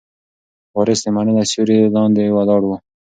[0.75, 2.71] وارث د مڼې له سیوري لاندې ولاړ و.